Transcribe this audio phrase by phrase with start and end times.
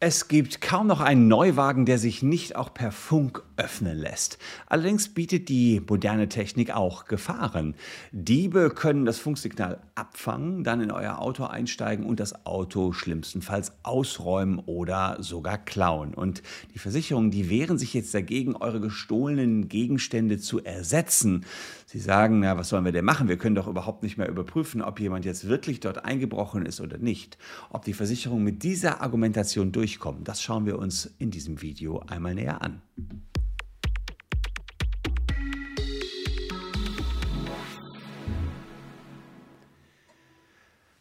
[0.00, 4.38] Es gibt kaum noch einen Neuwagen, der sich nicht auch per Funk öffnen lässt.
[4.66, 7.74] Allerdings bietet die moderne Technik auch Gefahren.
[8.12, 14.60] Diebe können das Funksignal abfangen, dann in euer Auto einsteigen und das Auto schlimmstenfalls ausräumen
[14.60, 16.14] oder sogar klauen.
[16.14, 16.44] Und
[16.74, 21.44] die Versicherungen, die wehren sich jetzt dagegen, eure gestohlenen Gegenstände zu ersetzen.
[21.86, 23.28] Sie sagen, na, was sollen wir denn machen?
[23.28, 26.98] Wir können doch überhaupt nicht mehr überprüfen, ob jemand jetzt wirklich dort eingebrochen ist oder
[26.98, 27.38] nicht.
[27.70, 32.34] Ob die Versicherungen mit dieser Argumentation durchkommen, das schauen wir uns in diesem Video einmal
[32.34, 32.82] näher an.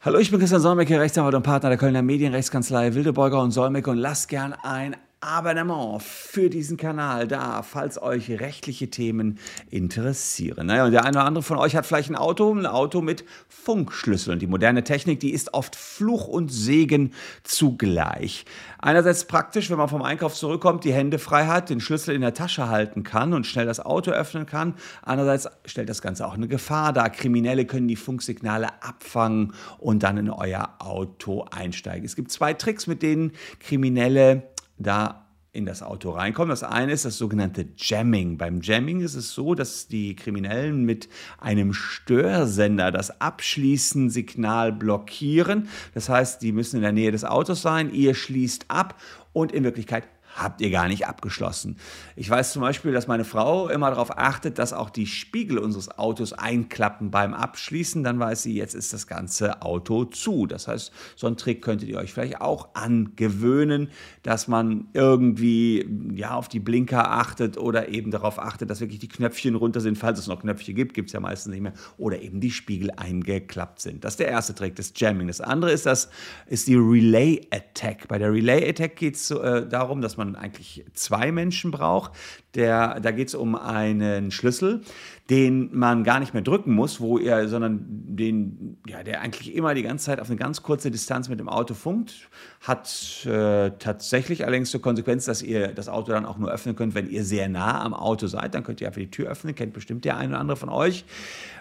[0.00, 3.98] Hallo, ich bin Christian Solmecke, Rechtsanwalt und Partner der Kölner Medienrechtskanzlei Wildebeuger und Solmecke und
[3.98, 4.94] lasst gern ein
[5.26, 9.40] Abonnement für diesen Kanal da, falls euch rechtliche Themen
[9.70, 10.68] interessieren.
[10.68, 13.24] Naja, und der eine oder andere von euch hat vielleicht ein Auto, ein Auto mit
[13.48, 14.38] Funkschlüsseln.
[14.38, 17.12] Die moderne Technik, die ist oft Fluch und Segen
[17.42, 18.44] zugleich.
[18.78, 22.34] Einerseits praktisch, wenn man vom Einkauf zurückkommt, die Hände frei hat, den Schlüssel in der
[22.34, 24.74] Tasche halten kann und schnell das Auto öffnen kann.
[25.02, 27.10] Andererseits stellt das Ganze auch eine Gefahr dar.
[27.10, 32.04] Kriminelle können die Funksignale abfangen und dann in euer Auto einsteigen.
[32.04, 34.44] Es gibt zwei Tricks, mit denen Kriminelle
[34.78, 36.50] da in das Auto reinkommen.
[36.50, 38.36] Das eine ist das sogenannte Jamming.
[38.36, 45.68] Beim Jamming ist es so, dass die Kriminellen mit einem Störsender das Abschließen-Signal blockieren.
[45.94, 49.00] Das heißt, die müssen in der Nähe des Autos sein, ihr schließt ab
[49.32, 51.76] und in Wirklichkeit habt ihr gar nicht abgeschlossen.
[52.14, 55.98] Ich weiß zum Beispiel, dass meine Frau immer darauf achtet, dass auch die Spiegel unseres
[55.98, 58.04] Autos einklappen beim Abschließen.
[58.04, 60.46] Dann weiß sie, jetzt ist das ganze Auto zu.
[60.46, 63.90] Das heißt, so einen Trick könntet ihr euch vielleicht auch angewöhnen,
[64.22, 69.08] dass man irgendwie ja, auf die Blinker achtet oder eben darauf achtet, dass wirklich die
[69.08, 72.20] Knöpfchen runter sind, falls es noch Knöpfchen gibt, gibt es ja meistens nicht mehr, oder
[72.20, 74.04] eben die Spiegel eingeklappt sind.
[74.04, 75.28] Das ist der erste Trick, das Jamming.
[75.28, 76.10] Das andere ist, das,
[76.46, 78.08] ist die Relay Attack.
[78.08, 82.12] Bei der Relay Attack geht es äh, darum, dass man man eigentlich zwei Menschen braucht.
[82.54, 84.82] Der, da geht es um einen Schlüssel,
[85.28, 89.74] den man gar nicht mehr drücken muss, wo ihr, sondern den, ja, der eigentlich immer
[89.74, 92.28] die ganze Zeit auf eine ganz kurze Distanz mit dem Auto funkt,
[92.60, 96.94] hat äh, tatsächlich allerdings zur Konsequenz, dass ihr das Auto dann auch nur öffnen könnt,
[96.94, 98.54] wenn ihr sehr nah am Auto seid.
[98.54, 101.04] Dann könnt ihr einfach die Tür öffnen, kennt bestimmt der eine oder andere von euch.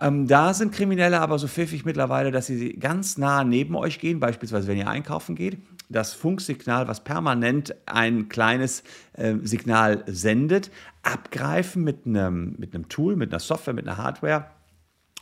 [0.00, 4.20] Ähm, da sind Kriminelle aber so pfiffig mittlerweile, dass sie ganz nah neben euch gehen,
[4.20, 5.56] beispielsweise wenn ihr einkaufen geht
[5.88, 8.82] das Funksignal, was permanent ein kleines
[9.14, 10.70] äh, Signal sendet,
[11.02, 14.46] abgreifen mit einem, mit einem Tool, mit einer Software, mit einer Hardware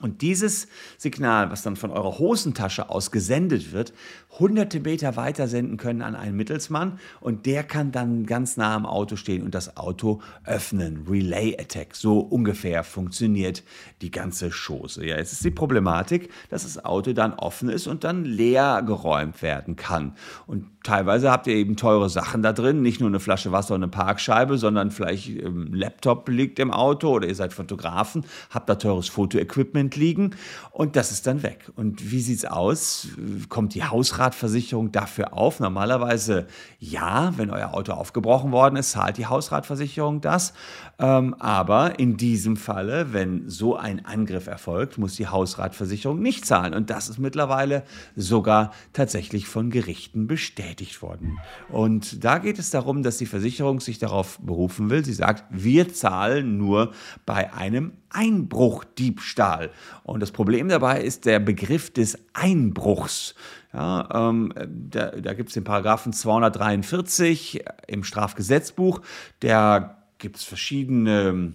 [0.00, 0.66] und dieses
[0.98, 3.92] Signal, was dann von eurer Hosentasche aus gesendet wird,
[4.38, 8.86] hunderte Meter weiter senden können an einen Mittelsmann und der kann dann ganz nah am
[8.86, 11.06] Auto stehen und das Auto öffnen.
[11.08, 11.94] Relay Attack.
[11.94, 13.62] So ungefähr funktioniert
[14.00, 15.04] die ganze Chose.
[15.04, 19.42] Ja, jetzt ist die Problematik, dass das Auto dann offen ist und dann leer geräumt
[19.42, 20.14] werden kann.
[20.46, 23.82] Und teilweise habt ihr eben teure Sachen da drin, nicht nur eine Flasche Wasser und
[23.82, 28.68] eine Parkscheibe, sondern vielleicht ein ähm, Laptop liegt im Auto oder ihr seid Fotografen, habt
[28.68, 30.36] da teures Fotoequipment liegen
[30.70, 31.70] und das ist dann weg.
[31.76, 33.08] Und wie sieht es aus?
[33.48, 35.60] Kommt die Hausratversicherung dafür auf?
[35.60, 36.46] Normalerweise
[36.78, 40.52] ja, wenn euer Auto aufgebrochen worden ist, zahlt die Hausratversicherung das.
[40.98, 46.74] Ähm, aber in diesem Falle, wenn so ein Angriff erfolgt, muss die Hausratversicherung nicht zahlen.
[46.74, 47.84] Und das ist mittlerweile
[48.16, 51.38] sogar tatsächlich von Gerichten bestätigt worden.
[51.68, 55.04] Und da geht es darum, dass die Versicherung sich darauf berufen will.
[55.04, 56.92] Sie sagt, wir zahlen nur
[57.26, 59.70] bei einem Einbruchdiebstahl.
[60.04, 63.34] Und das Problem dabei ist der Begriff des Einbruchs.
[63.72, 64.52] Ja, ähm,
[64.90, 69.00] da da gibt es den Paragraphen 243 im Strafgesetzbuch.
[69.40, 71.54] Der gibt es verschiedene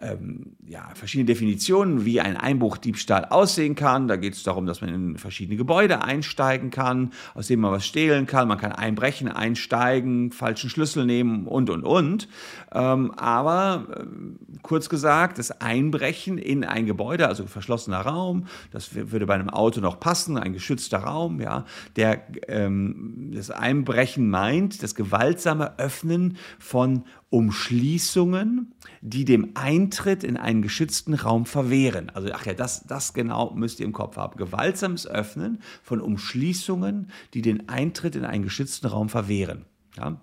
[0.00, 4.08] ähm, ja, verschiedene Definitionen, wie ein Einbruchdiebstahl aussehen kann.
[4.08, 7.86] Da geht es darum, dass man in verschiedene Gebäude einsteigen kann, aus denen man was
[7.86, 8.48] stehlen kann.
[8.48, 12.28] Man kann einbrechen, einsteigen, falschen Schlüssel nehmen und, und, und.
[12.72, 19.26] Ähm, aber äh, kurz gesagt, das Einbrechen in ein Gebäude, also verschlossener Raum, das würde
[19.26, 21.64] bei einem Auto noch passen, ein geschützter Raum, ja,
[21.96, 29.50] der ähm, das Einbrechen meint, das gewaltsame Öffnen von Umschließungen, die dem
[29.86, 32.10] Eintritt in einen geschützten Raum verwehren.
[32.10, 34.36] Also, ach ja, das, das genau müsst ihr im Kopf haben.
[34.36, 39.64] Gewaltsames Öffnen von Umschließungen, die den Eintritt in einen geschützten Raum verwehren.
[39.96, 40.20] Ja?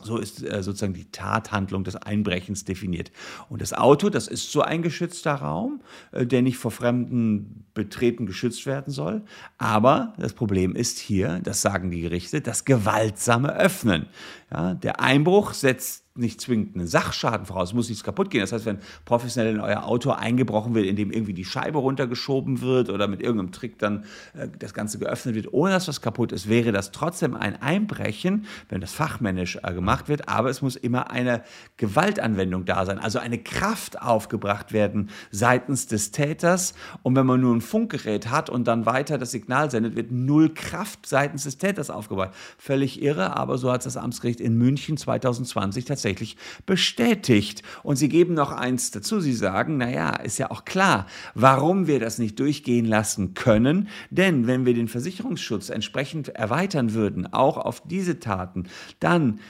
[0.00, 3.10] So ist äh, sozusagen die Tathandlung des Einbrechens definiert.
[3.48, 5.80] Und das Auto, das ist so ein geschützter Raum,
[6.12, 9.22] äh, der nicht vor fremden Betreten geschützt werden soll.
[9.58, 14.06] Aber das Problem ist hier, das sagen die Gerichte, das gewaltsame Öffnen.
[14.52, 18.40] Ja, der Einbruch setzt nicht zwingend einen Sachschaden voraus, muss nichts kaputt gehen.
[18.40, 22.88] Das heißt, wenn professionell in euer Auto eingebrochen wird, indem irgendwie die Scheibe runtergeschoben wird
[22.88, 26.48] oder mit irgendeinem Trick dann äh, das Ganze geöffnet wird, ohne dass was kaputt ist,
[26.48, 30.28] wäre das trotzdem ein Einbrechen, wenn das fachmännisch äh, gemacht wird.
[30.28, 31.42] Aber es muss immer eine
[31.78, 36.74] Gewaltanwendung da sein, also eine Kraft aufgebracht werden seitens des Täters.
[37.02, 40.54] Und wenn man nur ein Funkgerät hat und dann weiter das Signal sendet, wird null
[40.54, 42.30] Kraft seitens des Täters aufgebracht.
[42.56, 46.36] Völlig irre, aber so hat das Amtsgericht in München 2020 tatsächlich tatsächlich
[46.66, 47.62] bestätigt.
[47.82, 49.20] Und sie geben noch eins dazu.
[49.20, 53.88] Sie sagen, naja, ist ja auch klar, warum wir das nicht durchgehen lassen können.
[54.10, 58.64] Denn wenn wir den Versicherungsschutz entsprechend erweitern würden, auch auf diese Taten,
[59.00, 59.40] dann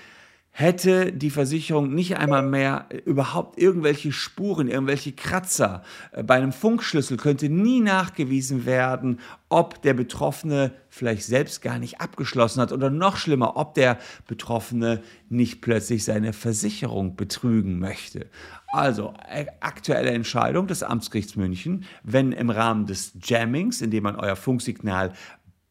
[0.56, 5.82] hätte die Versicherung nicht einmal mehr überhaupt irgendwelche Spuren, irgendwelche Kratzer.
[6.12, 9.18] Äh, bei einem Funkschlüssel könnte nie nachgewiesen werden,
[9.48, 13.98] ob der Betroffene vielleicht selbst gar nicht abgeschlossen hat oder noch schlimmer, ob der
[14.28, 18.26] Betroffene nicht plötzlich seine Versicherung betrügen möchte.
[18.68, 24.36] Also äh, aktuelle Entscheidung des Amtsgerichts München, wenn im Rahmen des Jammings, indem man euer
[24.36, 25.14] Funksignal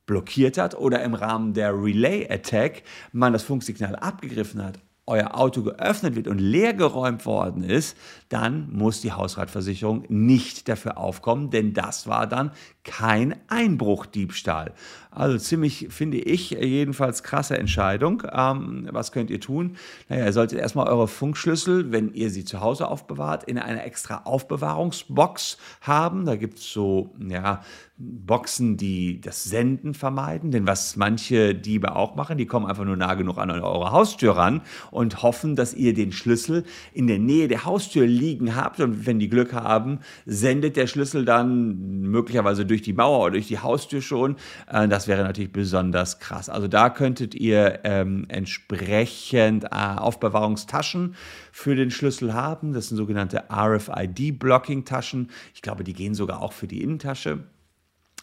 [0.05, 5.63] blockiert hat oder im Rahmen der Relay Attack man das Funksignal abgegriffen hat, euer Auto
[5.63, 7.97] geöffnet wird und leergeräumt worden ist,
[8.29, 12.51] dann muss die Hausratversicherung nicht dafür aufkommen, denn das war dann
[12.83, 14.73] kein Einbruchdiebstahl.
[15.09, 18.23] Also ziemlich, finde ich, jedenfalls krasse Entscheidung.
[18.31, 19.77] Ähm, was könnt ihr tun?
[20.09, 24.23] Naja, ihr solltet erstmal eure Funkschlüssel, wenn ihr sie zu Hause aufbewahrt, in einer extra
[24.25, 26.25] Aufbewahrungsbox haben.
[26.25, 27.61] Da gibt es so, ja,
[27.97, 30.49] Boxen, die das Senden vermeiden.
[30.49, 34.35] Denn was manche Diebe auch machen, die kommen einfach nur nah genug an eure Haustür
[34.35, 38.79] ran und hoffen, dass ihr den Schlüssel in der Nähe der Haustür liegen habt.
[38.79, 43.47] Und wenn die Glück haben, sendet der Schlüssel dann möglicherweise durch die Mauer oder durch
[43.47, 44.37] die Haustür schon.
[44.67, 46.49] Äh, das wäre natürlich besonders krass.
[46.49, 51.15] Also da könntet ihr ähm, entsprechend äh, Aufbewahrungstaschen
[51.51, 52.73] für den Schlüssel haben.
[52.73, 55.29] Das sind sogenannte RFID-Blocking-Taschen.
[55.53, 57.45] Ich glaube, die gehen sogar auch für die Innentasche.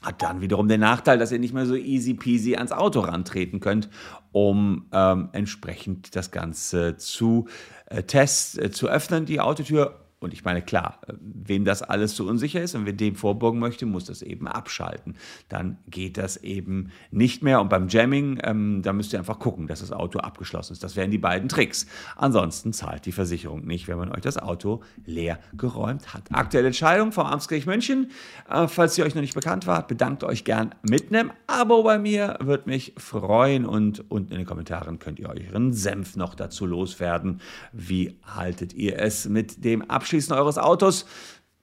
[0.02, 3.60] Hat dann wiederum den Nachteil, dass ihr nicht mehr so easy peasy ans Auto rantreten
[3.60, 3.90] könnt,
[4.32, 7.48] um ähm, entsprechend das Ganze zu,
[7.86, 12.28] äh, test, äh, zu öffnen, die Autotür und ich meine, klar, wem das alles so
[12.28, 15.16] unsicher ist und wer dem vorbeugen möchte, muss das eben abschalten.
[15.48, 17.58] Dann geht das eben nicht mehr.
[17.62, 20.84] Und beim Jamming, ähm, da müsst ihr einfach gucken, dass das Auto abgeschlossen ist.
[20.84, 21.86] Das wären die beiden Tricks.
[22.16, 26.24] Ansonsten zahlt die Versicherung nicht, wenn man euch das Auto leer geräumt hat.
[26.32, 28.10] Aktuelle Entscheidung vom Amtsgericht München.
[28.50, 31.98] Äh, falls ihr euch noch nicht bekannt wart, bedankt euch gern mit einem Abo bei
[31.98, 32.36] mir.
[32.40, 33.64] Würde mich freuen.
[33.64, 37.40] Und unten in den Kommentaren könnt ihr euren Senf noch dazu loswerden.
[37.72, 40.09] Wie haltet ihr es mit dem Abschluss?
[40.10, 41.06] Abschließen eures Autos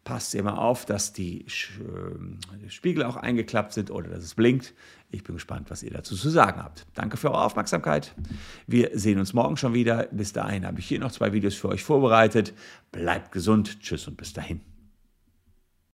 [0.05, 4.73] passt immer auf, dass die äh, Spiegel auch eingeklappt sind oder dass es blinkt.
[5.11, 6.85] Ich bin gespannt, was ihr dazu zu sagen habt.
[6.93, 8.15] Danke für eure Aufmerksamkeit.
[8.65, 10.07] Wir sehen uns morgen schon wieder.
[10.11, 12.53] Bis dahin habe ich hier noch zwei Videos für euch vorbereitet.
[12.93, 13.81] Bleibt gesund.
[13.81, 14.76] Tschüss und bis dahin.